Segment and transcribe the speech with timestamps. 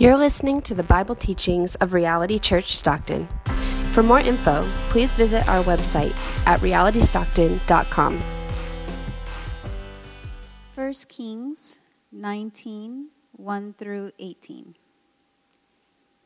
[0.00, 3.28] You're listening to the Bible teachings of Reality Church Stockton.
[3.92, 6.16] For more info, please visit our website
[6.46, 8.22] at realitystockton.com.
[10.74, 11.80] 1 Kings
[12.10, 14.74] 19 1 through 18.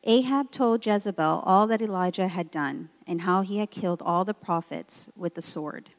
[0.05, 4.33] Ahab told Jezebel all that Elijah had done and how he had killed all the
[4.33, 5.89] prophets with the sword.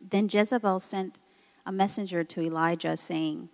[0.00, 1.18] Then Jezebel sent
[1.66, 3.50] a messenger to Elijah, saying,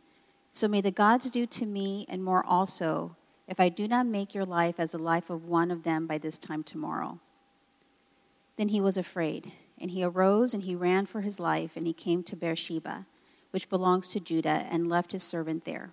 [0.53, 3.17] So may the gods do to me and more also,
[3.49, 6.19] if I do not make your life as the life of one of them by
[6.19, 7.21] this time tomorrow.
[8.57, 11.93] Then he was afraid, and he arose and he ran for his life, and he
[11.93, 13.07] came to Beersheba,
[13.51, 15.93] which belongs to Judah, and left his servant there.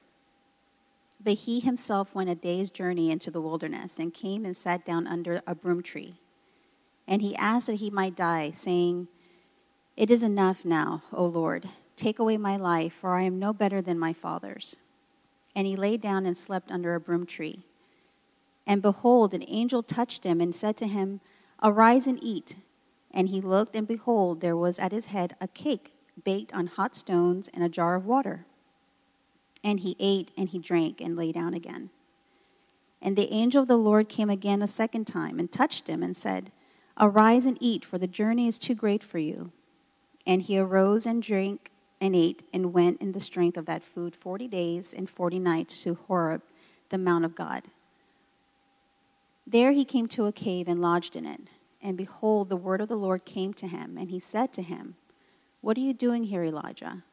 [1.24, 5.08] But he himself went a day's journey into the wilderness, and came and sat down
[5.08, 6.16] under a broom tree.
[7.08, 9.10] And he asked that he might die, saying,
[9.96, 11.70] It is enough now, O Lord.
[11.96, 14.78] Take away my life, for I am no better than my fathers.
[15.56, 17.64] And he lay down and slept under a broom tree.
[18.66, 21.20] And behold, an angel touched him and said to him,
[21.62, 22.56] Arise and eat.
[23.12, 25.94] And he looked, and behold, there was at his head a cake
[26.24, 28.46] baked on hot stones and a jar of water.
[29.64, 31.90] And he ate and he drank and lay down again.
[33.02, 36.16] And the angel of the Lord came again a second time and touched him and
[36.16, 36.52] said,
[37.00, 39.52] Arise and eat, for the journey is too great for you.
[40.26, 41.72] And he arose and drank
[42.04, 45.82] and ate and went in the strength of that food forty days and forty nights
[45.84, 46.42] to Horeb,
[46.90, 47.64] the Mount of God.
[49.48, 51.40] There he came to a cave and lodged in it.
[51.82, 54.96] And behold, the word of the Lord came to him, and he said to him,
[55.62, 57.04] What are you doing here, Elijah?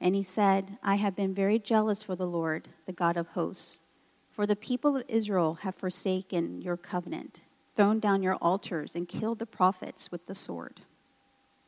[0.00, 3.78] And he said, I have been very jealous for the Lord, the God of hosts.
[4.32, 7.42] For the people of Israel have forsaken your covenant,
[7.76, 10.80] thrown down your altars, and killed the prophets with the sword.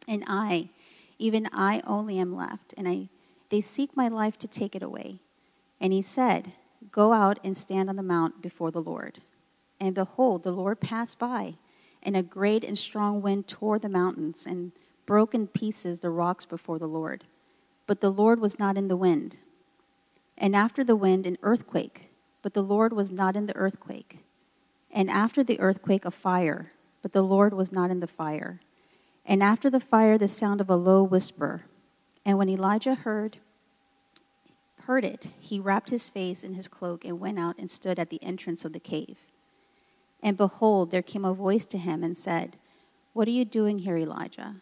[0.09, 0.70] And I,
[1.19, 3.09] even I only am left, and I,
[3.50, 5.19] they seek my life to take it away.
[5.81, 6.53] And he said,
[6.91, 9.20] Go out and stand on the mount before the Lord.
[9.81, 11.55] And behold, the Lord passed by,
[12.03, 14.72] and a great and strong wind tore the mountains and
[15.04, 17.25] broke in pieces the rocks before the Lord.
[17.87, 19.38] But the Lord was not in the wind.
[20.37, 22.10] And after the wind, an earthquake,
[22.43, 24.25] but the Lord was not in the earthquake.
[24.91, 26.72] And after the earthquake, a fire,
[27.03, 28.60] but the Lord was not in the fire
[29.26, 31.62] and after the fire the sound of a low whisper.
[32.25, 33.38] And when Elijah heard
[34.82, 38.09] heard it, he wrapped his face in his cloak and went out and stood at
[38.09, 39.19] the entrance of the cave.
[40.22, 42.56] And behold, there came a voice to him and said,
[43.12, 44.56] What are you doing here, Elijah?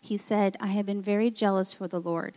[0.00, 2.34] He said, I have been very jealous for the Lord,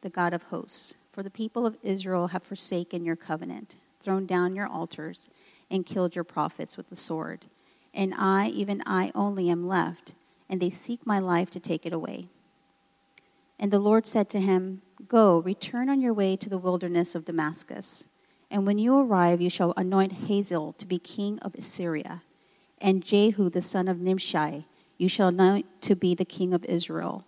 [0.00, 4.56] the God of hosts, for the people of Israel have forsaken your covenant, thrown down
[4.56, 5.28] your altars,
[5.70, 7.44] and killed your prophets with the sword.
[7.92, 10.14] And I, even I only, am left
[10.48, 12.28] and they seek my life to take it away.
[13.58, 17.24] And the Lord said to him, Go, return on your way to the wilderness of
[17.24, 18.08] Damascus.
[18.50, 22.22] And when you arrive, you shall anoint Hazael to be king of Assyria,
[22.80, 24.66] and Jehu the son of Nimshi
[24.96, 27.24] you shall anoint to be the king of Israel,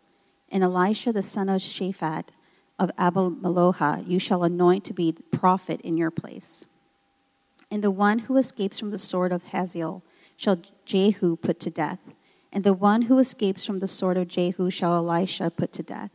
[0.51, 2.29] and Elisha the son of Shaphat
[2.79, 6.65] of Abel Meholah you shall anoint to be prophet in your place.
[7.71, 10.03] And the one who escapes from the sword of Hazael
[10.37, 11.99] shall Jehu put to death
[12.53, 16.11] and the one who escapes from the sword of Jehu shall Elisha put to death.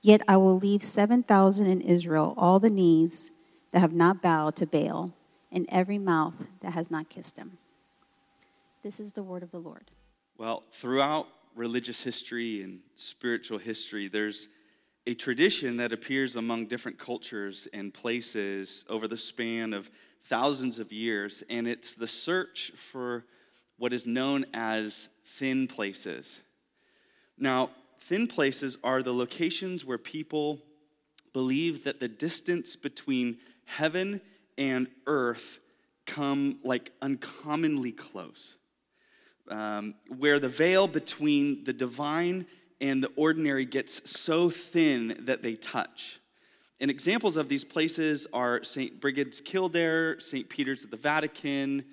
[0.00, 3.30] Yet I will leave 7,000 in Israel, all the knees
[3.72, 5.14] that have not bowed to Baal,
[5.50, 7.58] and every mouth that has not kissed him.
[8.82, 9.90] This is the word of the Lord.
[10.36, 14.48] Well, throughout religious history and spiritual history, there's
[15.06, 19.90] a tradition that appears among different cultures and places over the span of
[20.24, 23.24] thousands of years, and it's the search for
[23.78, 26.40] what is known as thin places.
[27.38, 27.70] Now,
[28.00, 30.60] thin places are the locations where people
[31.32, 34.20] believe that the distance between heaven
[34.56, 35.60] and earth
[36.06, 38.56] come like uncommonly close.
[39.48, 42.46] Um, where the veil between the divine
[42.80, 46.20] and the ordinary gets so thin that they touch.
[46.80, 49.00] And examples of these places are St.
[49.00, 50.48] Brigid's Kildare, St.
[50.48, 51.84] Peter's at the Vatican,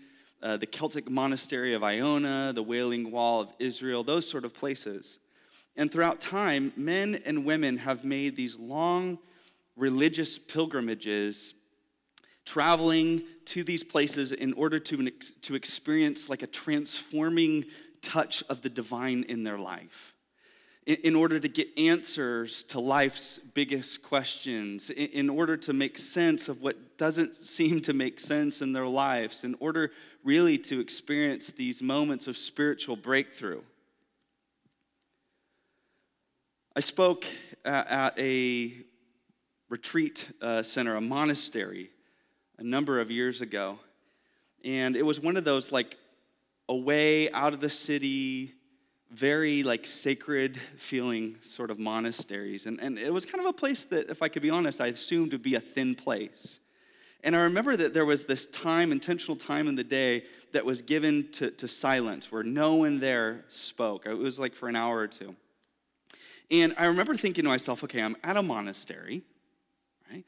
[0.42, 5.20] uh, the Celtic monastery of Iona, the Wailing Wall of Israel, those sort of places.
[5.76, 9.20] And throughout time, men and women have made these long
[9.76, 11.54] religious pilgrimages,
[12.46, 15.10] traveling to these places in order to,
[15.42, 17.66] to experience like a transforming
[18.02, 20.14] touch of the divine in their life
[20.86, 26.62] in order to get answers to life's biggest questions, in order to make sense of
[26.62, 29.92] what doesn't seem to make sense in their lives, in order
[30.24, 33.62] really to experience these moments of spiritual breakthrough.
[36.76, 37.26] I spoke
[37.64, 38.74] at a
[39.70, 41.92] retreat uh, center, a monastery,
[42.58, 43.80] a number of years ago.
[44.64, 45.98] And it was one of those like
[46.70, 48.54] away out of the city,
[49.12, 52.66] very like sacred feeling sort of monasteries.
[52.66, 54.88] And, and it was kind of a place that, if I could be honest, I
[54.88, 56.60] assumed would be a thin place.
[57.24, 60.24] And I remember that there was this time, intentional time in the day,
[60.54, 64.06] that was given to, to silence where no one there spoke.
[64.06, 65.36] It was like for an hour or two.
[66.50, 69.22] And I remember thinking to myself, okay, I'm at a monastery,
[70.12, 70.26] right?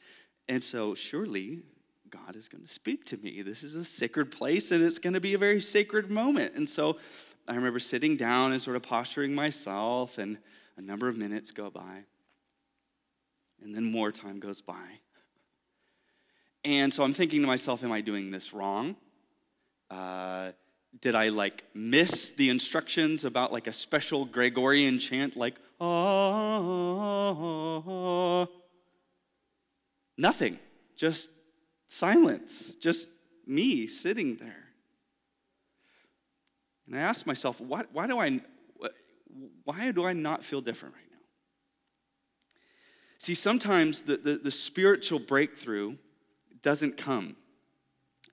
[0.48, 1.64] And so surely
[2.10, 3.42] God is going to speak to me.
[3.42, 6.54] This is a sacred place and it's going to be a very sacred moment.
[6.56, 6.98] And so
[7.48, 10.38] I remember sitting down and sort of posturing myself, and
[10.78, 12.06] a number of minutes go by.
[13.62, 15.00] And then more time goes by.
[16.66, 18.96] And so I'm thinking to myself, am I doing this wrong?
[19.90, 20.52] Uh,
[21.02, 26.54] did I like miss the instructions about like a special Gregorian chant like, ah?
[30.18, 30.60] Nothing,
[30.96, 31.30] just
[31.90, 33.10] silence, just
[33.46, 34.73] me sitting there.
[36.88, 38.42] And I asked myself, why, why, do I,
[39.64, 41.18] why do I not feel different right now?
[43.18, 45.96] See, sometimes the, the, the spiritual breakthrough
[46.62, 47.36] doesn't come,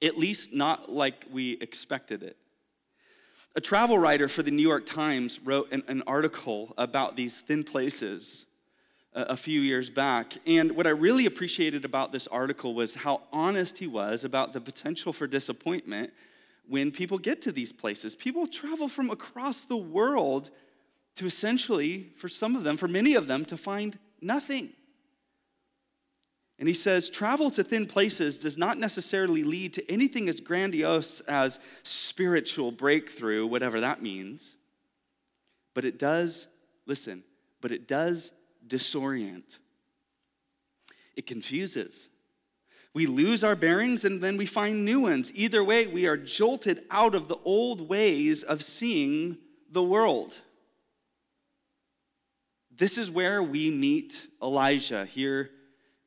[0.02, 2.36] at least not like we expected it.
[3.56, 7.64] A travel writer for the New York Times wrote an, an article about these thin
[7.64, 8.46] places
[9.12, 10.34] a, a few years back.
[10.46, 14.60] And what I really appreciated about this article was how honest he was about the
[14.60, 16.12] potential for disappointment
[16.70, 18.14] when people get to these places.
[18.14, 20.50] People travel from across the world
[21.16, 24.70] to essentially, for some of them, for many of them, to find nothing.
[26.60, 31.18] And he says, travel to thin places does not necessarily lead to anything as grandiose
[31.22, 34.56] as spiritual breakthrough, whatever that means.
[35.74, 36.46] But it does,
[36.86, 37.24] listen,
[37.60, 38.30] but it does
[38.68, 39.58] disorient.
[41.16, 42.09] It confuses.
[42.92, 45.30] We lose our bearings and then we find new ones.
[45.34, 49.38] Either way, we are jolted out of the old ways of seeing
[49.70, 50.38] the world.
[52.76, 55.50] This is where we meet Elijah here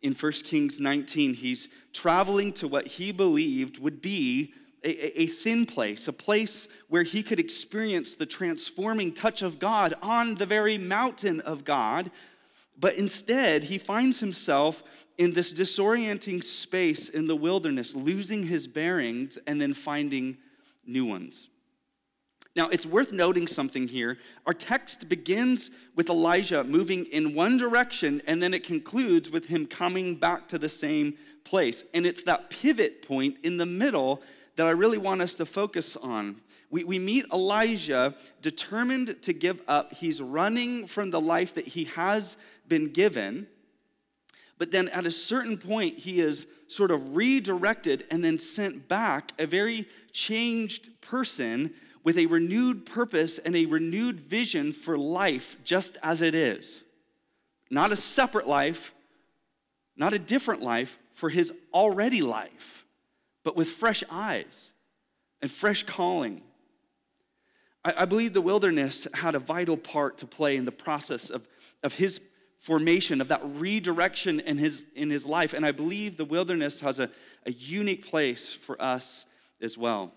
[0.01, 1.33] in 1 Kings 19.
[1.33, 4.53] He's traveling to what he believed would be
[4.83, 9.93] a, a, thin place, a place where he could experience the transforming touch of God
[10.01, 12.11] on the very mountain of God.
[12.79, 14.83] But instead, he finds himself
[15.17, 20.37] in this disorienting space in the wilderness, losing his bearings and then finding
[20.85, 21.49] new ones.
[22.55, 24.17] Now, it's worth noting something here.
[24.45, 29.65] Our text begins with Elijah moving in one direction, and then it concludes with him
[29.65, 31.83] coming back to the same place.
[31.95, 34.21] And it's that pivot point in the middle
[34.55, 36.41] that I really want us to focus on.
[36.69, 39.93] We, we meet Elijah determined to give up.
[39.93, 42.37] He's running from the life that he has
[42.67, 43.47] been given.
[44.57, 49.31] But then at a certain point, he is sort of redirected and then sent back
[49.37, 51.73] a very changed person
[52.03, 56.81] with a renewed purpose and a renewed vision for life just as it is.
[57.69, 58.93] Not a separate life,
[59.95, 62.85] not a different life for his already life,
[63.43, 64.71] but with fresh eyes
[65.41, 66.41] and fresh calling.
[67.85, 71.47] I, I believe the wilderness had a vital part to play in the process of,
[71.83, 72.19] of his
[72.63, 75.51] formation, of that redirection in his, in his life.
[75.51, 77.09] And I believe the wilderness has a,
[77.45, 79.25] a unique place for us
[79.61, 80.13] as well.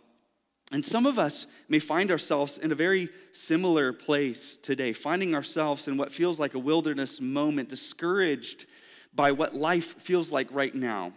[0.70, 5.88] And some of us may find ourselves in a very similar place today, finding ourselves
[5.88, 8.66] in what feels like a wilderness moment, discouraged
[9.12, 11.12] by what life feels like right now.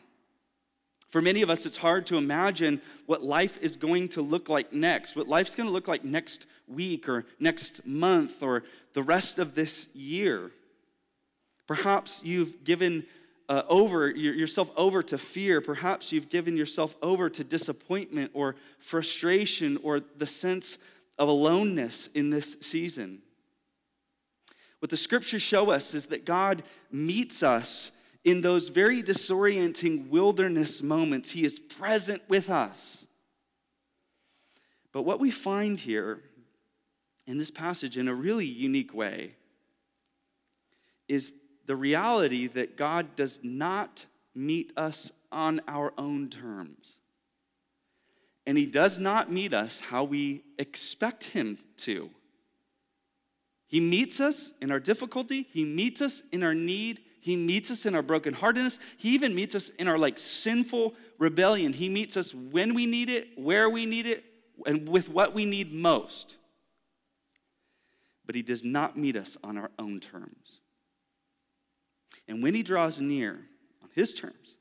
[1.12, 4.74] For many of us, it's hard to imagine what life is going to look like
[4.74, 9.38] next, what life's going to look like next week or next month or the rest
[9.38, 10.51] of this year.
[11.69, 13.05] Perhaps you've given
[13.47, 15.61] uh, over yourself over to fear.
[15.61, 20.79] Perhaps you've given yourself over to disappointment or frustration or the sense
[21.19, 23.21] of aloneness in this season.
[24.79, 27.91] What the scriptures show us is that God meets us
[28.23, 31.29] in those very disorienting wilderness moments.
[31.29, 33.05] He is present with us.
[34.91, 36.23] But what we find here
[37.27, 39.35] in this passage in a really unique way
[41.07, 41.31] is
[41.69, 46.97] the reality that God does not meet us on our own terms.
[48.47, 52.09] And He does not meet us how we expect Him to.
[53.67, 57.85] He meets us in our difficulty, He meets us in our need, He meets us
[57.85, 61.71] in our brokenheartedness, He even meets us in our like sinful rebellion.
[61.71, 64.23] He meets us when we need it, where we need it,
[64.65, 66.35] and with what we need most.
[68.25, 70.61] But He does not meet us on our own terms.
[72.29, 73.31] And when he draws near
[73.81, 74.55] on his terms,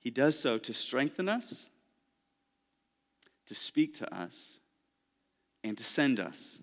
[0.00, 1.70] he does so to strengthen us,
[3.46, 4.58] to speak to us,
[5.62, 6.58] and to send us.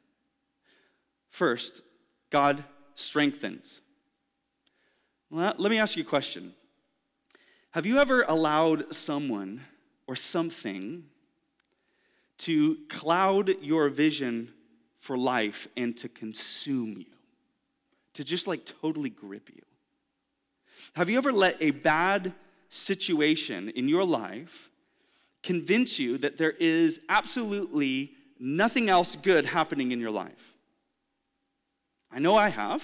[1.29, 1.81] First,
[2.29, 2.63] God
[2.95, 3.79] strengthens.
[5.31, 6.53] Let me ask you a question.
[7.71, 9.61] Have you ever allowed someone
[10.07, 11.05] or something
[12.39, 14.51] to cloud your vision
[14.99, 17.05] for life and to consume you?
[18.13, 19.61] To just like totally grip you?
[20.93, 22.33] Have you ever let a bad
[22.69, 24.69] situation in your life
[25.43, 30.53] convince you that there is absolutely nothing else good happening in your life?
[32.11, 32.83] I know I have,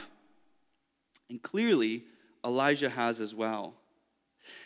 [1.29, 2.03] and clearly
[2.43, 3.73] Elijah has as well.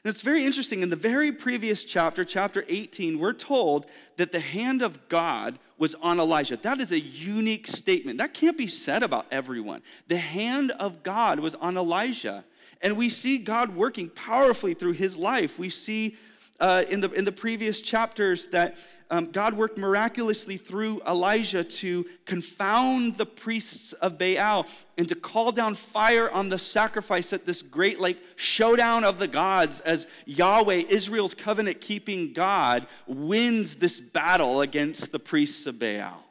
[0.03, 0.81] And it's very interesting.
[0.81, 3.85] In the very previous chapter, chapter 18, we're told
[4.17, 6.57] that the hand of God was on Elijah.
[6.57, 8.17] That is a unique statement.
[8.19, 9.81] That can't be said about everyone.
[10.07, 12.45] The hand of God was on Elijah.
[12.85, 15.57] And we see God working powerfully through his life.
[15.57, 16.17] We see
[16.59, 18.75] uh, in, the, in the previous chapters that
[19.09, 24.67] um, God worked miraculously through Elijah to confound the priests of Baal
[24.99, 29.27] and to call down fire on the sacrifice at this great like showdown of the
[29.27, 36.23] gods as Yahweh, Israel's covenant keeping God, wins this battle against the priests of Baal.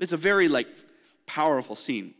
[0.00, 0.68] It's a very like
[1.26, 2.14] powerful scene.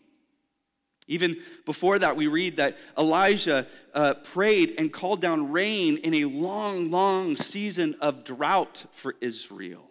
[1.08, 6.24] Even before that, we read that Elijah uh, prayed and called down rain in a
[6.26, 9.88] long, long season of drought for Israel.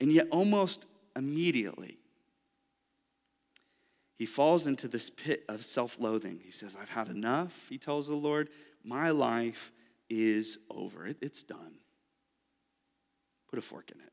[0.00, 1.98] And yet, almost immediately,
[4.16, 6.40] he falls into this pit of self loathing.
[6.44, 8.50] He says, I've had enough, he tells the Lord.
[8.84, 9.72] My life
[10.10, 11.74] is over, it, it's done.
[13.48, 14.12] Put a fork in it.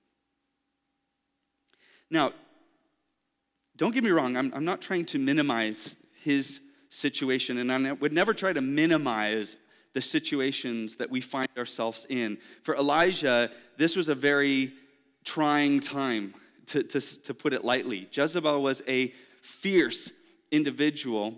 [2.11, 2.33] Now,
[3.79, 6.59] don't get me wrong, I'm, I'm not trying to minimize his
[6.89, 9.55] situation, and I would never try to minimize
[9.93, 12.37] the situations that we find ourselves in.
[12.63, 14.73] For Elijah, this was a very
[15.23, 16.33] trying time,
[16.67, 18.09] to, to, to put it lightly.
[18.11, 20.11] Jezebel was a fierce
[20.51, 21.35] individual,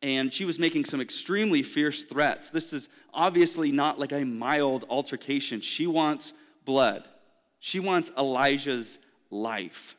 [0.00, 2.48] and she was making some extremely fierce threats.
[2.48, 5.60] This is obviously not like a mild altercation.
[5.60, 6.32] She wants
[6.64, 7.06] blood,
[7.60, 8.98] she wants Elijah's
[9.30, 9.94] life.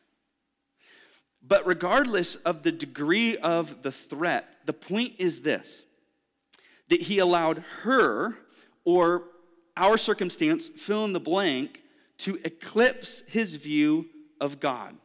[1.41, 5.83] But regardless of the degree of the threat, the point is this
[6.89, 8.33] that he allowed her
[8.85, 9.23] or
[9.75, 11.81] our circumstance, fill in the blank,
[12.19, 14.07] to eclipse his view
[14.41, 14.95] of God.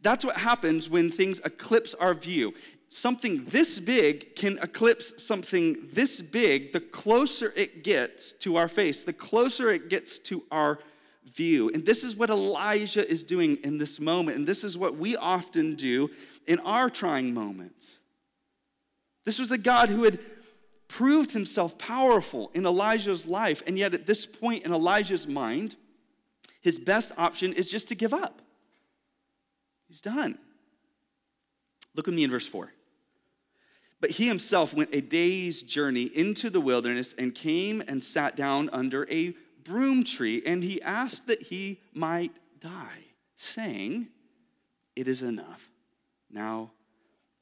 [0.00, 2.54] That's what happens when things eclipse our view.
[2.88, 9.02] Something this big can eclipse something this big the closer it gets to our face,
[9.02, 10.78] the closer it gets to our
[11.36, 11.70] view.
[11.72, 14.38] And this is what Elijah is doing in this moment.
[14.38, 16.10] And this is what we often do
[16.46, 17.98] in our trying moments.
[19.24, 20.18] This was a God who had
[20.88, 23.62] proved himself powerful in Elijah's life.
[23.66, 25.76] And yet, at this point in Elijah's mind,
[26.60, 28.40] his best option is just to give up.
[29.88, 30.38] He's done.
[31.94, 32.72] Look with me in verse 4.
[34.00, 38.68] But he himself went a day's journey into the wilderness and came and sat down
[38.72, 39.34] under a
[39.66, 43.04] broom tree, and he asked that he might die,
[43.36, 44.08] saying,
[44.94, 45.68] It is enough.
[46.30, 46.72] Now,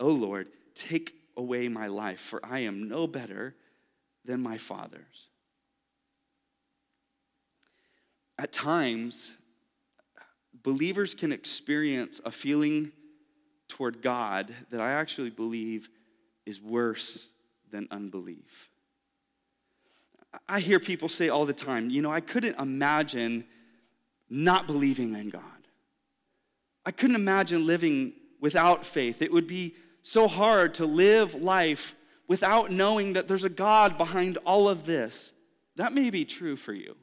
[0.00, 3.54] O Lord, take away my life, for I am no better
[4.24, 5.28] than my father's.
[8.38, 9.34] At times,
[10.62, 12.92] believers can experience a feeling
[13.68, 15.88] toward God that I actually believe
[16.44, 17.28] is worse
[17.70, 18.70] than unbelief.
[20.48, 23.44] I hear people say all the time, you know, I couldn't imagine
[24.28, 25.42] not believing in God.
[26.86, 29.22] I couldn't imagine living without faith.
[29.22, 31.94] It would be so hard to live life
[32.28, 35.32] without knowing that there's a God behind all of this.
[35.76, 36.96] That may be true for you.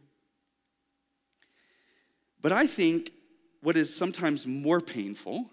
[2.41, 3.11] But I think
[3.61, 5.45] what is sometimes more painful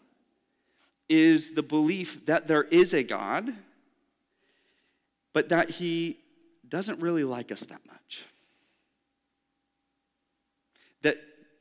[1.08, 3.52] is the belief that there is a God,
[5.32, 6.18] but that He
[6.68, 8.24] doesn't really like us that much.
[11.02, 11.18] That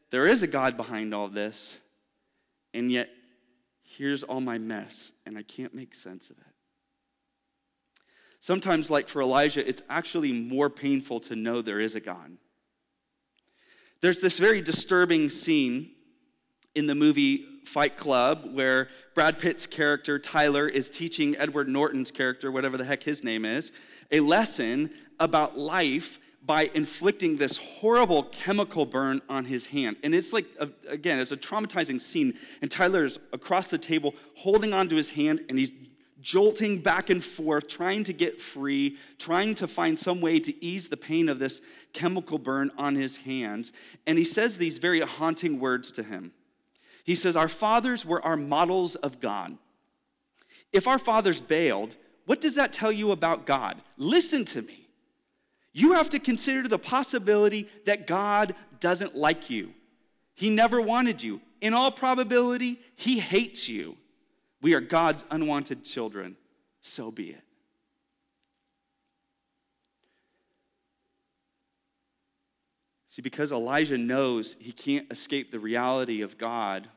[0.10, 1.78] there is a God behind all this,
[2.74, 3.10] and yet
[3.84, 6.44] here's all my mess, and I can't make sense of it.
[8.40, 12.38] Sometimes, like for Elijah, it's actually more painful to know there is a God.
[14.02, 15.92] There's this very disturbing scene
[16.76, 22.52] in the movie Fight Club where Brad Pitt's character, Tyler, is teaching Edward Norton's character,
[22.52, 23.72] whatever the heck his name is,
[24.12, 29.98] a lesson about life by inflicting this horrible chemical burn on his hand.
[30.02, 30.46] And it's like,
[30.88, 32.36] again, it's a traumatizing scene.
[32.62, 35.72] And Tyler's across the table holding onto his hand and he's
[36.22, 40.88] jolting back and forth, trying to get free, trying to find some way to ease
[40.88, 41.62] the pain of this
[41.94, 43.72] chemical burn on his hands.
[44.06, 46.32] And he says these very haunting words to him.
[47.04, 49.58] He says, Our fathers were our models of God.
[50.74, 51.96] If our fathers bailed,
[52.28, 53.82] what does that tell you about God?
[53.96, 54.90] Listen to me.
[55.72, 59.74] You have to consider the possibility that God doesn't like you.
[60.36, 61.40] He never wanted you.
[61.62, 63.96] In all probability, He hates you.
[64.62, 66.36] We are God's unwanted children.
[66.82, 67.42] So be it.
[73.08, 76.90] See, because Elijah knows he can't escape the reality of God,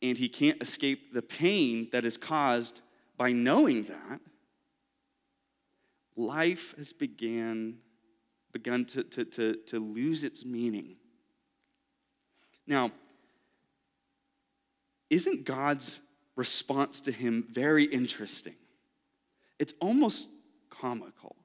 [0.00, 2.82] and he can't escape the pain that is caused
[3.16, 4.20] by knowing that,
[6.16, 7.76] life has began,
[8.52, 10.96] begun to, to, to, to lose its meaning.
[12.66, 12.90] Now,
[15.10, 16.00] isn't God's
[16.34, 18.56] response to him very interesting?
[19.58, 20.28] It's almost
[20.68, 21.36] comical.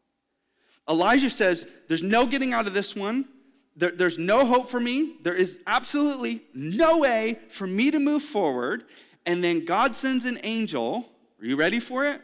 [0.89, 3.27] Elijah says, There's no getting out of this one.
[3.75, 5.17] There, there's no hope for me.
[5.21, 8.85] There is absolutely no way for me to move forward.
[9.25, 11.07] And then God sends an angel.
[11.41, 12.21] Are you ready for it?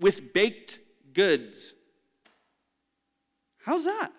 [0.00, 0.78] With baked
[1.12, 1.74] goods.
[3.58, 4.12] How's that?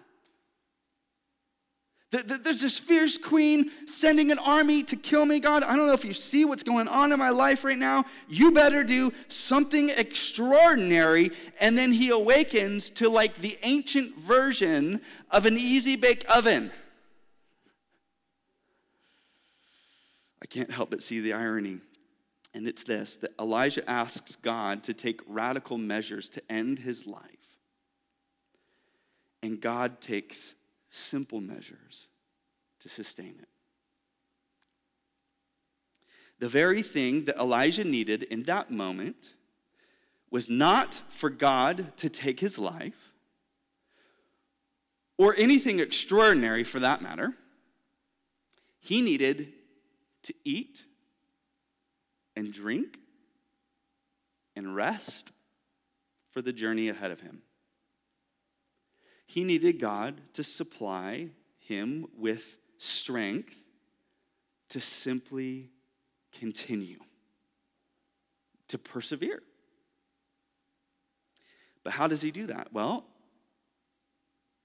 [2.09, 5.63] There's this fierce queen sending an army to kill me, God.
[5.63, 8.05] I don't know if you see what's going on in my life right now.
[8.29, 11.31] You better do something extraordinary.
[11.59, 15.01] And then he awakens to like the ancient version
[15.31, 16.71] of an easy bake oven.
[20.41, 21.79] I can't help but see the irony.
[22.57, 27.21] And it's this that Elijah asks God to take radical measures to end his life.
[29.43, 30.55] And God takes
[30.89, 32.07] simple measures
[32.79, 33.47] to sustain it.
[36.39, 39.35] The very thing that Elijah needed in that moment
[40.31, 43.13] was not for God to take his life,
[45.19, 47.35] or anything extraordinary for that matter.
[48.79, 49.53] He needed
[50.23, 50.86] to eat
[52.37, 52.99] and drink
[54.55, 55.31] and rest
[56.31, 57.41] for the journey ahead of him.
[59.25, 63.55] He needed God to supply him with strength
[64.69, 65.71] to simply
[66.39, 66.99] continue,
[68.67, 69.41] to persevere.
[71.83, 72.71] But how does he do that?
[72.71, 73.03] Well,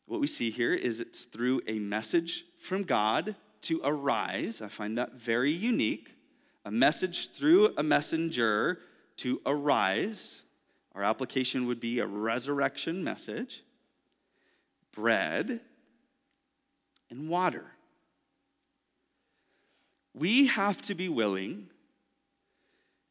[0.04, 4.60] what we see here is it's through a message from God to arise.
[4.60, 6.10] I find that very unique.
[6.64, 8.78] A message through a messenger
[9.18, 10.42] to arise.
[10.94, 13.62] Our application would be a resurrection message
[14.92, 15.60] bread
[17.10, 17.64] and water.
[20.14, 21.68] We have to be willing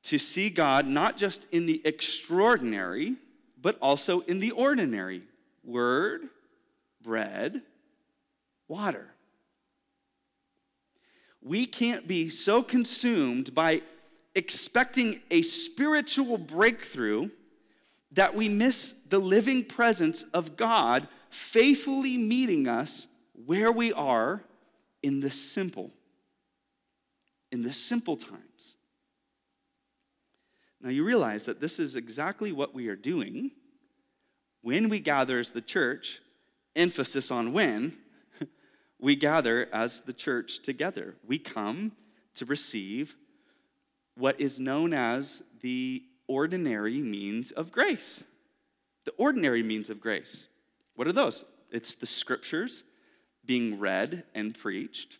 [0.03, 3.15] to see God not just in the extraordinary,
[3.61, 5.23] but also in the ordinary
[5.63, 6.29] word,
[7.01, 7.61] bread,
[8.67, 9.10] water.
[11.41, 13.81] We can't be so consumed by
[14.35, 17.29] expecting a spiritual breakthrough
[18.13, 23.07] that we miss the living presence of God faithfully meeting us
[23.45, 24.43] where we are
[25.01, 25.91] in the simple,
[27.51, 28.75] in the simple times.
[30.81, 33.51] Now, you realize that this is exactly what we are doing
[34.61, 36.21] when we gather as the church,
[36.75, 37.97] emphasis on when,
[39.01, 41.15] we gather as the church together.
[41.27, 41.91] We come
[42.35, 43.15] to receive
[44.15, 48.23] what is known as the ordinary means of grace.
[49.03, 50.47] The ordinary means of grace.
[50.95, 51.43] What are those?
[51.71, 52.83] It's the scriptures
[53.43, 55.17] being read and preached,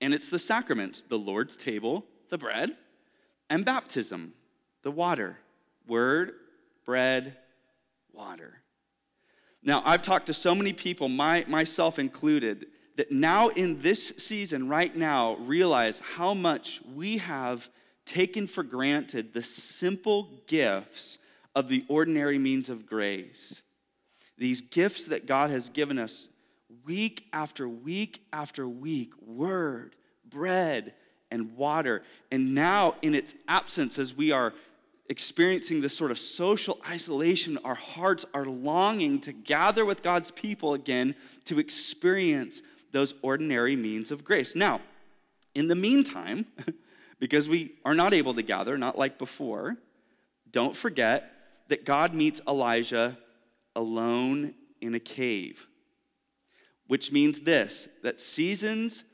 [0.00, 2.76] and it's the sacraments, the Lord's table, the bread,
[3.50, 4.32] and baptism,
[4.82, 5.38] the water.
[5.86, 6.32] Word,
[6.86, 7.36] bread,
[8.12, 8.61] water.
[9.62, 14.68] Now, I've talked to so many people, my, myself included, that now in this season,
[14.68, 17.68] right now, realize how much we have
[18.04, 21.18] taken for granted the simple gifts
[21.54, 23.62] of the ordinary means of grace
[24.42, 26.28] these gifts that God has given us
[26.84, 29.94] week after week after week word,
[30.28, 30.94] bread,
[31.30, 32.02] and water.
[32.32, 34.52] And now, in its absence, as we are
[35.08, 40.74] experiencing this sort of social isolation, our hearts are longing to gather with God's people
[40.74, 41.14] again
[41.46, 42.62] to experience
[42.92, 44.54] those ordinary means of grace.
[44.54, 44.80] Now,
[45.54, 46.46] in the meantime,
[47.18, 49.76] because we are not able to gather, not like before,
[50.50, 51.30] don't forget
[51.68, 53.16] that God meets Elijah
[53.74, 55.66] alone in a cave.
[56.86, 59.04] Which means this that seasons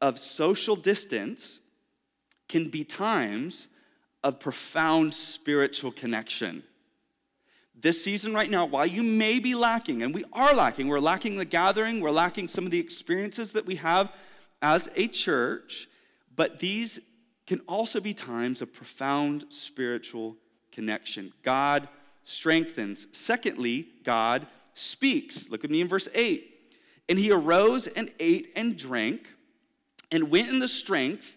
[0.00, 1.60] of social distance
[2.48, 3.68] can be times
[4.26, 6.64] of profound spiritual connection.
[7.80, 11.36] This season, right now, while you may be lacking, and we are lacking, we're lacking
[11.36, 14.10] the gathering, we're lacking some of the experiences that we have
[14.62, 15.88] as a church,
[16.34, 16.98] but these
[17.46, 20.36] can also be times of profound spiritual
[20.72, 21.32] connection.
[21.44, 21.88] God
[22.24, 23.06] strengthens.
[23.12, 25.48] Secondly, God speaks.
[25.48, 26.52] Look at me in verse 8.
[27.08, 29.28] And he arose and ate and drank
[30.10, 31.36] and went in the strength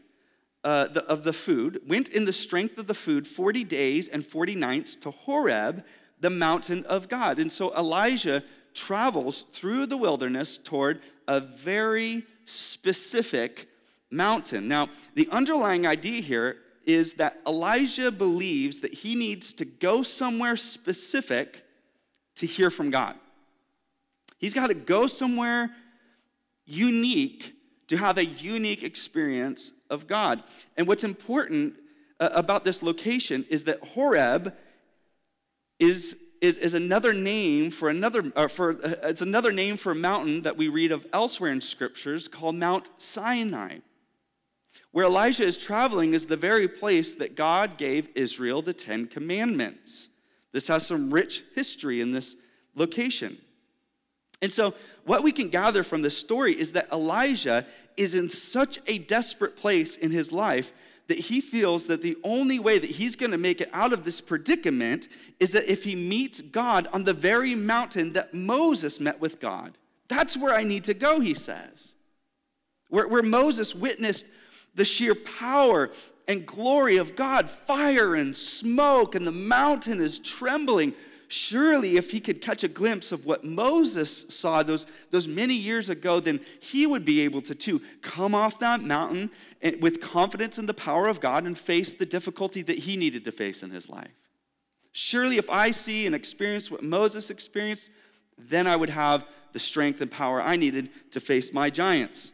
[0.63, 4.25] uh, the, of the food, went in the strength of the food 40 days and
[4.25, 5.83] 40 nights to Horeb,
[6.19, 7.39] the mountain of God.
[7.39, 8.43] And so Elijah
[8.73, 13.67] travels through the wilderness toward a very specific
[14.11, 14.67] mountain.
[14.67, 20.57] Now, the underlying idea here is that Elijah believes that he needs to go somewhere
[20.57, 21.63] specific
[22.35, 23.15] to hear from God.
[24.37, 25.69] He's got to go somewhere
[26.65, 27.53] unique
[27.87, 30.43] to have a unique experience of God.
[30.77, 31.75] And what's important
[32.19, 34.53] uh, about this location is that Horeb
[35.79, 39.95] is, is, is another name for another, uh, for, uh, it's another name for a
[39.95, 43.79] mountain that we read of elsewhere in scriptures called Mount Sinai.
[44.91, 50.09] Where Elijah is traveling is the very place that God gave Israel the Ten Commandments.
[50.51, 52.35] This has some rich history in this
[52.75, 53.37] location.
[54.41, 54.73] And so,
[55.05, 57.65] what we can gather from this story is that Elijah
[57.97, 60.71] is in such a desperate place in his life
[61.09, 64.03] that he feels that the only way that he's going to make it out of
[64.03, 65.07] this predicament
[65.39, 69.75] is that if he meets God on the very mountain that Moses met with God.
[70.07, 71.95] That's where I need to go, he says.
[72.89, 74.27] Where, where Moses witnessed
[74.75, 75.89] the sheer power
[76.27, 80.93] and glory of God, fire and smoke, and the mountain is trembling.
[81.31, 85.87] Surely, if he could catch a glimpse of what Moses saw those, those many years
[85.87, 89.29] ago, then he would be able to too come off that mountain
[89.79, 93.31] with confidence in the power of God and face the difficulty that he needed to
[93.31, 94.09] face in his life.
[94.91, 97.91] Surely, if I see and experience what Moses experienced,
[98.35, 102.31] then I would have the strength and power I needed to face my giants.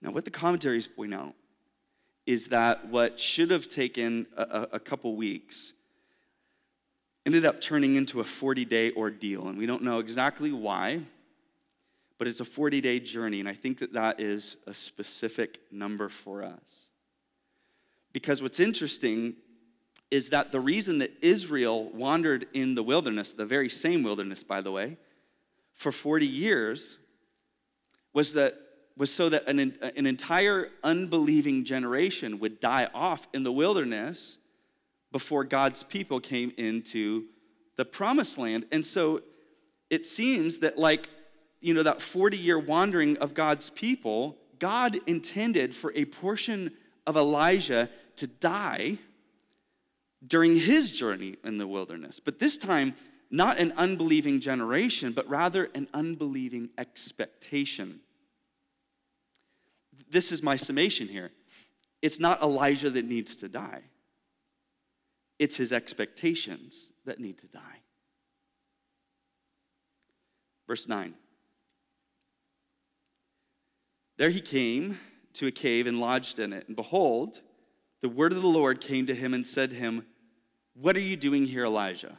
[0.00, 1.34] Now, what the commentaries point out
[2.24, 5.74] is that what should have taken a, a couple weeks
[7.26, 9.48] ended up turning into a 40 day ordeal.
[9.48, 11.02] And we don't know exactly why,
[12.18, 13.40] but it's a 40 day journey.
[13.40, 16.86] And I think that that is a specific number for us.
[18.12, 19.34] Because what's interesting
[20.10, 24.60] is that the reason that Israel wandered in the wilderness, the very same wilderness, by
[24.60, 24.96] the way,
[25.74, 26.96] for 40 years,
[28.14, 28.54] was that
[28.96, 34.38] was so that an, an entire unbelieving generation would die off in the wilderness
[35.12, 37.24] before God's people came into
[37.76, 38.66] the promised land.
[38.72, 39.22] And so
[39.90, 41.08] it seems that, like,
[41.60, 46.72] you know, that 40 year wandering of God's people, God intended for a portion
[47.06, 48.98] of Elijah to die
[50.26, 52.20] during his journey in the wilderness.
[52.20, 52.94] But this time,
[53.30, 58.00] not an unbelieving generation, but rather an unbelieving expectation
[60.10, 61.30] this is my summation here.
[62.02, 63.82] It's not Elijah that needs to die,
[65.38, 67.80] it's his expectations that need to die.
[70.66, 71.14] Verse 9.
[74.18, 74.98] There he came
[75.34, 76.66] to a cave and lodged in it.
[76.66, 77.42] And behold,
[78.00, 80.06] the word of the Lord came to him and said to him,
[80.74, 82.16] What are you doing here, Elijah?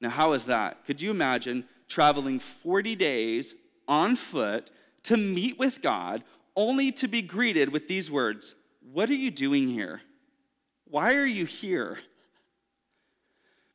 [0.00, 0.84] Now, how is that?
[0.84, 3.54] Could you imagine traveling 40 days
[3.88, 4.70] on foot
[5.04, 6.24] to meet with God
[6.56, 10.02] only to be greeted with these words What are you doing here?
[10.92, 11.98] Why are you here?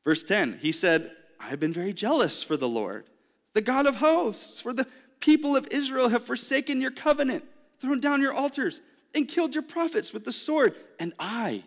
[0.06, 3.10] Verse 10, he said, I have been very jealous for the Lord,
[3.54, 4.86] the God of hosts, for the
[5.20, 7.44] people of Israel have forsaken your covenant,
[7.82, 8.82] thrown down your altars,
[9.16, 10.76] and killed your prophets with the sword.
[11.00, 11.64] And I,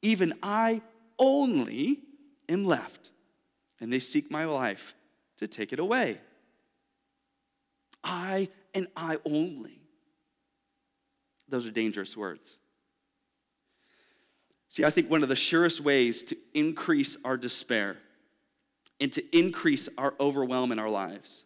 [0.00, 0.80] even I
[1.18, 2.00] only,
[2.48, 3.10] am left.
[3.78, 4.94] And they seek my life
[5.36, 6.18] to take it away.
[8.02, 9.82] I and I only.
[11.46, 12.56] Those are dangerous words.
[14.72, 17.98] See, I think one of the surest ways to increase our despair
[19.02, 21.44] and to increase our overwhelm in our lives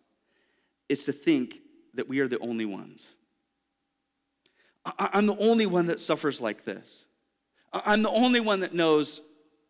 [0.89, 1.57] is to think
[1.95, 3.17] that we are the only ones.
[4.97, 7.05] I'm the only one that suffers like this.
[7.73, 9.21] I'm the only one that knows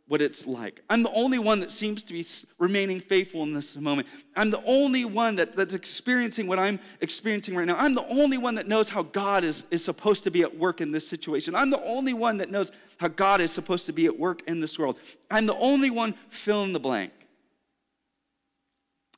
[0.09, 0.83] what it's like.
[0.89, 2.25] I'm the only one that seems to be
[2.59, 4.07] remaining faithful in this moment.
[4.37, 7.77] I'm the only one that, that's experiencing what I'm experiencing right now.
[7.77, 10.81] I'm the only one that knows how God is, is supposed to be at work
[10.81, 11.57] in this situation.
[11.57, 14.61] I'm the only one that knows how God is supposed to be at work in
[14.61, 14.97] this world.
[15.29, 17.13] I'm the only one fill in the blank.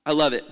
[0.07, 0.45] I love it.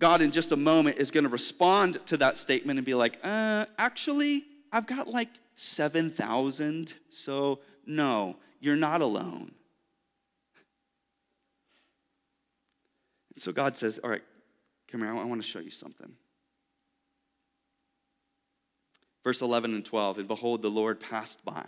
[0.00, 3.18] God, in just a moment, is going to respond to that statement and be like,
[3.22, 6.92] uh, actually, I've got like 7,000.
[7.10, 9.52] So, no, you're not alone.
[13.36, 14.22] So God says, All right,
[14.90, 16.12] come here, I want to show you something.
[19.22, 21.66] Verse 11 and 12 And behold, the Lord passed by.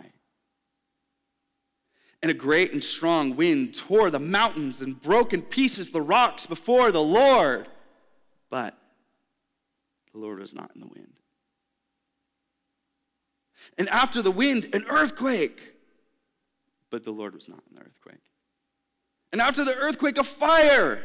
[2.21, 6.45] And a great and strong wind tore the mountains and broke in pieces the rocks
[6.45, 7.67] before the Lord.
[8.49, 8.77] But
[10.13, 11.13] the Lord was not in the wind.
[13.77, 15.59] And after the wind, an earthquake.
[16.89, 18.21] But the Lord was not in the earthquake.
[19.31, 21.03] And after the earthquake, a fire.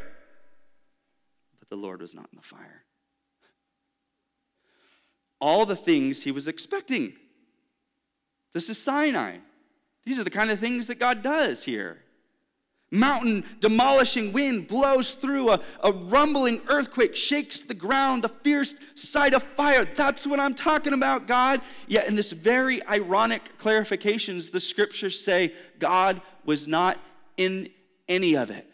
[1.68, 2.84] But the Lord was not in the fire.
[5.40, 7.14] All the things he was expecting.
[8.54, 9.38] This is Sinai.
[10.04, 11.98] These are the kind of things that God does here.
[12.90, 19.34] Mountain demolishing wind blows through, a, a rumbling earthquake shakes the ground, the fierce sight
[19.34, 19.84] of fire.
[19.84, 21.60] That's what I'm talking about, God.
[21.86, 26.98] Yet, in this very ironic clarifications, the scriptures say God was not
[27.36, 27.68] in
[28.08, 28.66] any of it.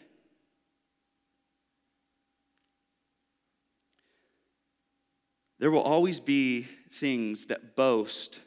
[5.65, 8.39] There will always be things that boast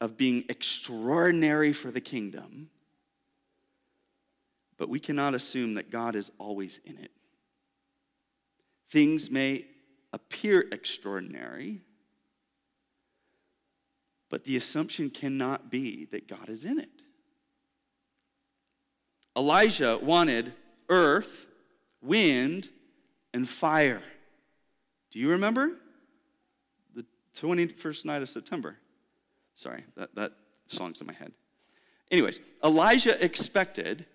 [0.00, 2.70] of being extraordinary for the kingdom
[4.78, 7.10] but we cannot assume that God is always in it.
[8.88, 9.66] Things may
[10.14, 11.82] appear extraordinary,
[14.30, 17.02] but the assumption cannot be that God is in it.
[19.36, 20.54] Elijah wanted
[20.88, 21.44] earth,
[22.00, 22.70] wind,
[23.34, 24.00] and fire.
[25.10, 25.72] Do you remember?
[27.34, 28.76] The 21st night of September.
[29.56, 30.32] Sorry, that, that
[30.66, 31.32] song's in my head.
[32.10, 34.06] Anyways, Elijah expected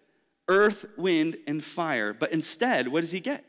[0.48, 2.14] earth, wind, and fire.
[2.14, 3.46] But instead, what does he get?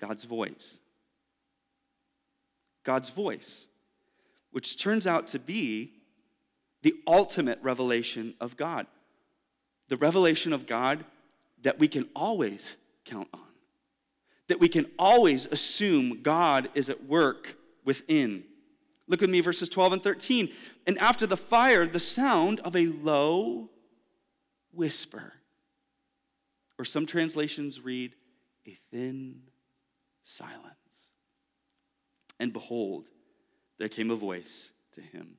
[0.00, 0.78] God's voice.
[2.84, 3.68] God's voice,
[4.50, 5.92] which turns out to be
[6.82, 8.86] the ultimate revelation of God.
[9.88, 11.04] The revelation of God
[11.62, 13.40] that we can always count on,
[14.48, 18.44] that we can always assume God is at work within.
[19.08, 20.52] Look with me, verses 12 and 13.
[20.86, 23.70] And after the fire, the sound of a low
[24.72, 25.32] whisper.
[26.78, 28.14] Or some translations read,
[28.66, 29.42] a thin
[30.24, 30.76] silence.
[32.40, 33.08] And behold,
[33.78, 35.36] there came a voice to him.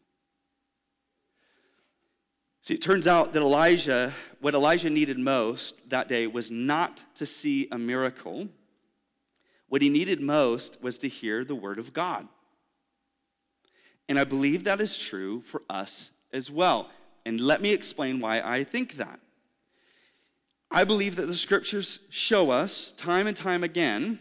[2.61, 7.25] See, it turns out that Elijah, what Elijah needed most that day was not to
[7.25, 8.47] see a miracle.
[9.73, 12.27] What he needed most was to hear the word of God.
[14.07, 16.91] And I believe that is true for us as well.
[17.25, 19.19] And let me explain why I think that.
[20.69, 24.19] I believe that the scriptures show us time and time again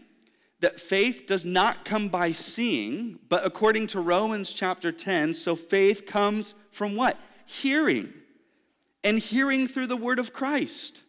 [0.61, 6.07] that faith does not come by seeing, but according to Romans chapter 10, so faith
[6.07, 7.19] comes from what?
[7.45, 8.11] Hearing.
[9.03, 11.01] And hearing through the word of Christ.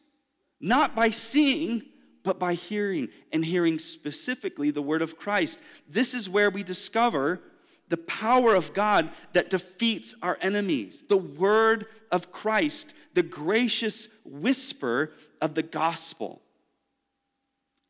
[0.61, 1.85] Not by seeing,
[2.25, 5.61] but by hearing, and hearing specifically the word of Christ.
[5.89, 7.41] This is where we discover
[7.89, 15.13] the power of God that defeats our enemies, the word of Christ, the gracious whisper
[15.41, 16.41] of the gospel.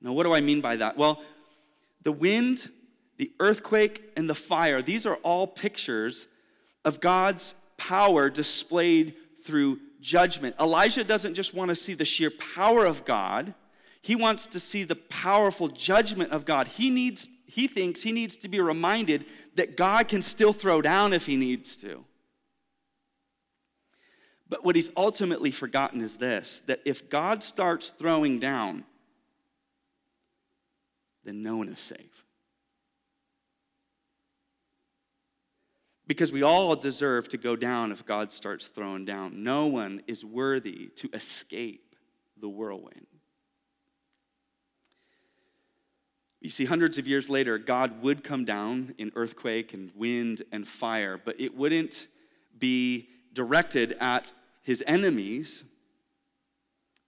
[0.02, 0.98] Now, what do I mean by that?
[0.98, 1.22] Well,
[2.02, 2.68] the wind,
[3.16, 6.26] the earthquake, and the fire, these are all pictures
[6.84, 10.56] of God's power displayed through judgment.
[10.60, 13.54] Elijah doesn't just want to see the sheer power of God,
[14.04, 16.68] he wants to see the powerful judgment of God.
[16.68, 21.14] He needs he thinks he needs to be reminded that God can still throw down
[21.14, 22.04] if he needs to.
[24.46, 28.84] But what he's ultimately forgotten is this that if God starts throwing down,
[31.24, 32.26] then no one is safe.
[36.06, 39.42] Because we all deserve to go down if God starts throwing down.
[39.42, 41.96] No one is worthy to escape
[42.38, 43.06] the whirlwind.
[46.44, 50.68] You see, hundreds of years later, God would come down in earthquake and wind and
[50.68, 52.06] fire, but it wouldn't
[52.58, 54.30] be directed at
[54.62, 55.64] his enemies,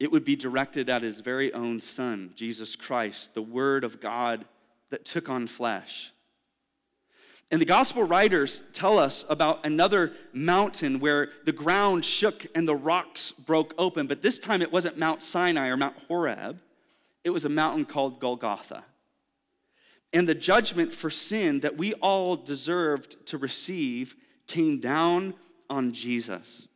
[0.01, 4.47] it would be directed at his very own son, Jesus Christ, the Word of God
[4.89, 6.13] that took on flesh.
[7.51, 12.75] And the gospel writers tell us about another mountain where the ground shook and the
[12.75, 14.07] rocks broke open.
[14.07, 16.59] But this time it wasn't Mount Sinai or Mount Horeb,
[17.23, 18.83] it was a mountain called Golgotha.
[20.13, 24.17] And the judgment for sin that we all deserved to receive
[24.47, 25.35] came down
[25.69, 26.69] on Jesus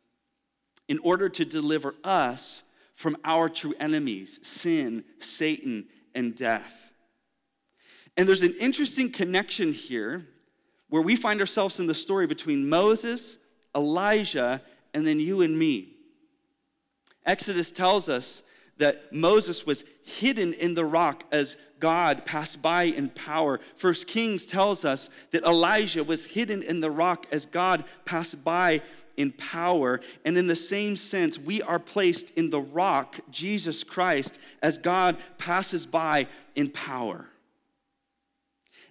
[0.87, 2.63] in order to deliver us
[2.95, 6.91] from our true enemies sin, Satan, and death.
[8.17, 10.27] And there's an interesting connection here
[10.89, 13.37] where we find ourselves in the story between Moses,
[13.75, 14.61] Elijah,
[14.93, 15.95] and then you and me.
[17.25, 18.41] Exodus tells us
[18.77, 23.59] that Moses was hidden in the rock as God passed by in power.
[23.75, 28.81] First Kings tells us that Elijah was hidden in the rock as God passed by
[29.17, 29.99] in power.
[30.23, 35.17] And in the same sense, we are placed in the rock, Jesus Christ, as God
[35.37, 37.27] passes by in power.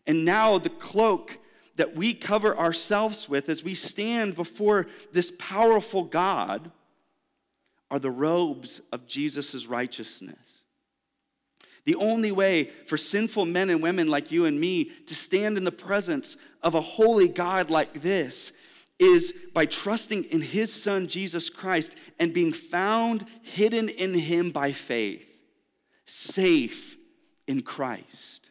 [0.07, 1.39] And now the cloak
[1.77, 6.71] that we cover ourselves with as we stand before this powerful God
[7.91, 10.60] are the robes of Jesus' righteousness.
[11.85, 15.65] The only way for sinful men and women like you and me to stand in
[15.65, 18.53] the presence of a holy God like this
[18.99, 24.73] is by trusting in his son Jesus Christ and being found hidden in him by
[24.73, 25.41] faith,
[26.05, 26.97] safe
[27.47, 28.51] in Christ.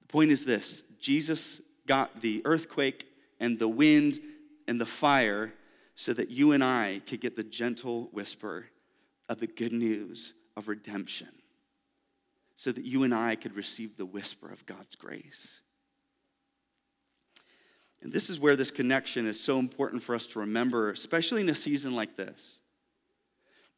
[0.00, 3.06] The point is this Jesus got the earthquake
[3.38, 4.20] and the wind
[4.66, 5.52] and the fire
[5.94, 8.66] so that you and I could get the gentle whisper
[9.28, 11.28] of the good news of redemption,
[12.56, 15.60] so that you and I could receive the whisper of God's grace.
[18.02, 21.48] And this is where this connection is so important for us to remember, especially in
[21.48, 22.58] a season like this.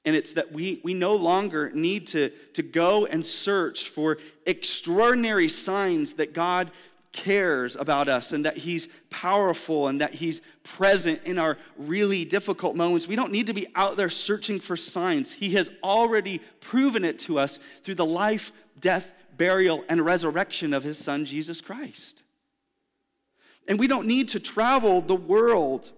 [0.05, 5.49] And it's that we, we no longer need to, to go and search for extraordinary
[5.49, 6.71] signs that God
[7.13, 12.77] cares about us and that He's powerful and that He's present in our really difficult
[12.77, 13.09] moments.
[13.09, 15.33] We don't need to be out there searching for signs.
[15.33, 20.85] He has already proven it to us through the life, death, burial, and resurrection of
[20.85, 22.23] His Son, Jesus Christ.
[23.67, 25.93] And we don't need to travel the world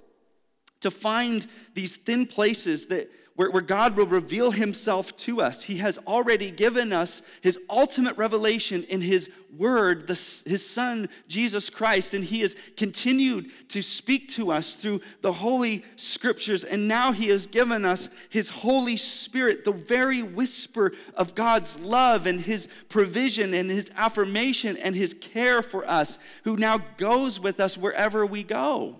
[0.80, 3.10] to find these thin places that
[3.40, 5.62] where, where God will reveal himself to us.
[5.62, 10.12] He has already given us his ultimate revelation in his word, the,
[10.44, 15.82] his son, Jesus Christ, and he has continued to speak to us through the holy
[15.96, 16.64] scriptures.
[16.64, 22.26] And now he has given us his Holy Spirit, the very whisper of God's love
[22.26, 27.58] and his provision and his affirmation and his care for us, who now goes with
[27.58, 28.99] us wherever we go.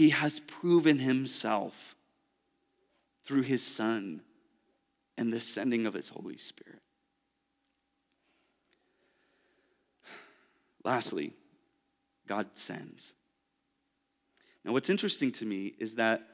[0.00, 1.94] He has proven himself
[3.26, 4.22] through his Son
[5.18, 6.80] and the sending of his Holy Spirit.
[10.84, 11.34] Lastly,
[12.26, 13.12] God sends.
[14.64, 16.26] Now, what's interesting to me is that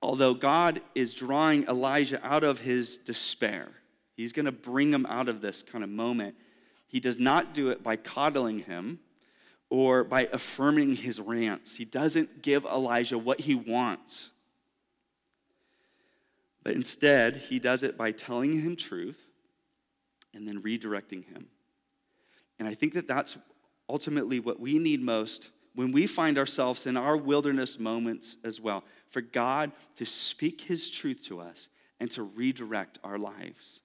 [0.00, 3.68] although God is drawing Elijah out of his despair,
[4.16, 6.34] he's going to bring him out of this kind of moment,
[6.86, 9.00] he does not do it by coddling him
[9.72, 11.74] or by affirming his rants.
[11.74, 14.28] He doesn't give Elijah what he wants.
[16.62, 19.18] But instead, he does it by telling him truth
[20.34, 21.46] and then redirecting him.
[22.58, 23.38] And I think that that's
[23.88, 28.84] ultimately what we need most when we find ourselves in our wilderness moments as well
[29.08, 33.80] for God to speak his truth to us and to redirect our lives.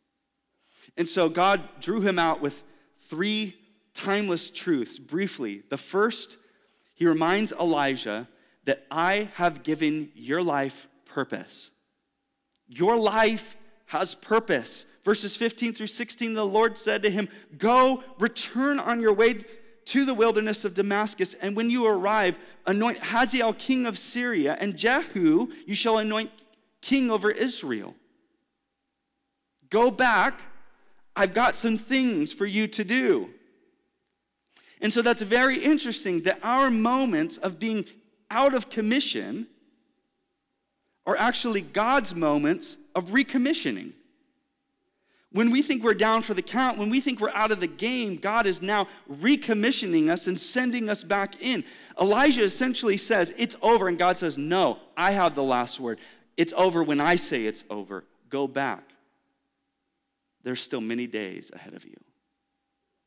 [0.97, 2.61] And so God drew him out with
[3.09, 3.55] three
[3.97, 5.63] timeless truths briefly.
[5.69, 6.37] The first,
[6.93, 8.27] he reminds Elijah
[8.65, 11.71] that I have given your life purpose.
[12.67, 13.57] Your life
[13.87, 14.85] has purpose.
[15.03, 19.39] Verses 15 through 16, the Lord said to him, Go, return on your way
[19.85, 24.75] to the wilderness of Damascus, and when you arrive, anoint Hazael king of Syria, and
[24.75, 26.29] Jehu you shall anoint
[26.81, 27.95] king over Israel.
[29.69, 30.41] Go back,
[31.15, 33.29] I've got some things for you to do.
[34.81, 37.85] And so that's very interesting that our moments of being
[38.29, 39.47] out of commission
[41.05, 43.93] are actually God's moments of recommissioning.
[45.31, 47.67] When we think we're down for the count, when we think we're out of the
[47.67, 51.63] game, God is now recommissioning us and sending us back in.
[51.99, 53.87] Elijah essentially says, It's over.
[53.87, 55.99] And God says, No, I have the last word.
[56.37, 58.03] It's over when I say it's over.
[58.29, 58.91] Go back.
[60.43, 61.97] There's still many days ahead of you.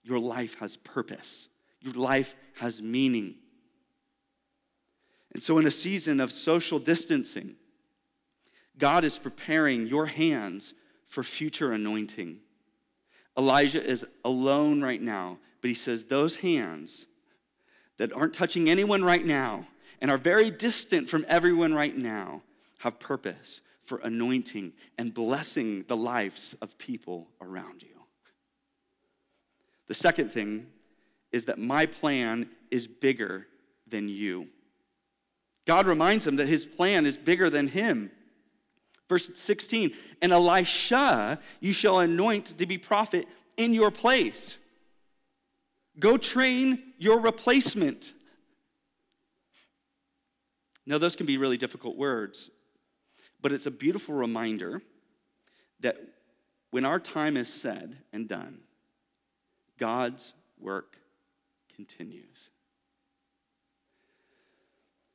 [0.02, 1.48] Your life has purpose.
[1.80, 3.36] Your life has meaning.
[5.32, 7.54] And so, in a season of social distancing,
[8.78, 10.74] God is preparing your hands
[11.06, 12.38] for future anointing.
[13.38, 17.06] Elijah is alone right now, but he says, Those hands
[17.98, 19.66] that aren't touching anyone right now
[20.00, 22.42] and are very distant from everyone right now
[22.78, 27.88] have purpose for anointing and blessing the lives of people around you.
[29.88, 30.66] The second thing
[31.32, 33.46] is that my plan is bigger
[33.86, 34.48] than you.
[35.66, 38.10] God reminds him that his plan is bigger than him.
[39.08, 43.26] Verse 16, and Elisha you shall anoint to be prophet
[43.56, 44.56] in your place.
[45.98, 48.12] Go train your replacement.
[50.86, 52.50] Now, those can be really difficult words,
[53.40, 54.80] but it's a beautiful reminder
[55.80, 55.96] that
[56.70, 58.60] when our time is said and done,
[59.78, 60.96] God's work
[61.86, 62.50] continues.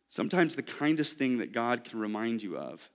[0.10, 2.90] Sometimes the kindest thing that God can remind you of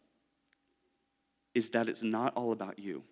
[1.54, 3.04] is that it's not all about you.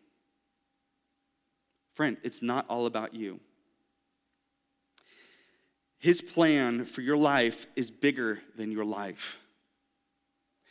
[1.94, 3.38] Friend, it's not all about you.
[5.98, 9.38] His plan for your life is bigger than your life.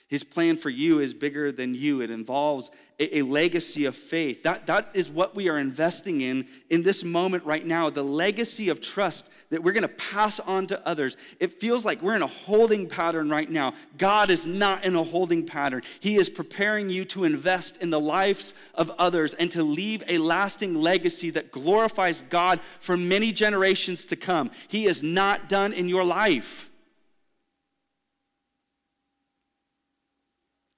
[0.08, 2.02] His plan for you is bigger than you.
[2.02, 4.42] It involves a, a, legacy of faith.
[4.44, 8.70] That, that is what we are investing in in this moment right now the legacy
[8.70, 11.18] of trust that we're going to pass on to others.
[11.42, 13.74] It feels like we're in a holding pattern right now.
[13.98, 15.84] God is not in a holding pattern.
[16.00, 20.18] He is preparing you to invest in the lives of others and to leave a
[20.20, 24.52] lasting legacy that glorifies God for many generations to come.
[24.70, 26.70] He is not done in your life.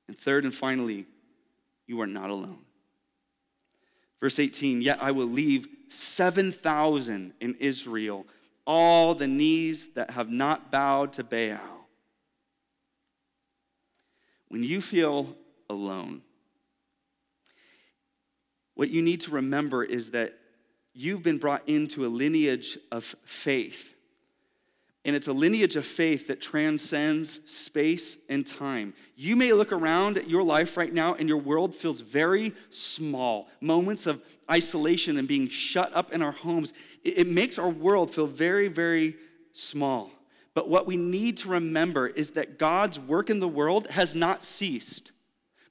[0.09, 1.05] And third and finally,
[1.85, 2.65] you are not alone.
[4.19, 8.25] Verse 18, yet I will leave 7,000 in Israel,
[8.65, 11.87] all the knees that have not bowed to Baal.
[14.47, 15.35] When you feel
[15.69, 16.23] alone,
[18.73, 20.33] what you need to remember is that
[20.95, 23.93] you've been brought into a lineage of faith
[25.05, 28.93] and it's a lineage of faith that transcends space and time.
[29.15, 33.47] You may look around at your life right now and your world feels very small.
[33.61, 34.21] Moments of
[34.51, 36.73] isolation and being shut up in our homes,
[37.03, 39.15] it, makes our world feel very, very
[39.53, 40.11] small.
[40.53, 44.43] But what we need to remember is that God's work in the world has not
[44.43, 45.13] ceased.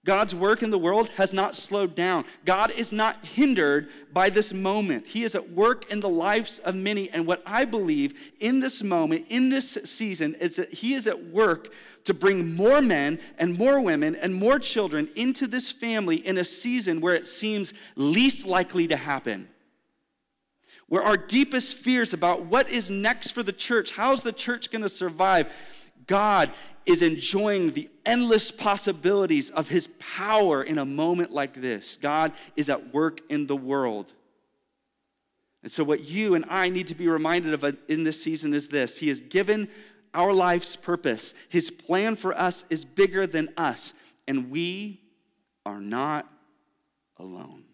[0.04, 2.24] God's work in the world has not slowed down.
[2.44, 5.06] God is not hindered by this moment.
[5.06, 7.10] He is at work in the lives of many.
[7.10, 11.26] And what I believe in this moment, in this season, is that He is at
[11.26, 11.72] work
[12.04, 16.44] to bring more men and more women and more children into this family in a
[16.44, 19.48] season where it seems least likely to happen.
[20.88, 24.82] Where our deepest fears about what is next for the church, how's the church going
[24.82, 25.52] to survive,
[26.06, 26.50] God
[26.88, 31.98] is enjoying the endless possibilities of his power in a moment like this.
[32.00, 34.12] God is at work in the world.
[35.62, 38.68] And so, what you and I need to be reminded of in this season is
[38.68, 39.68] this He has given
[40.14, 41.34] our life's purpose.
[41.48, 43.92] His plan for us is bigger than us,
[44.26, 45.02] and we
[45.66, 46.26] are not
[47.18, 47.64] alone.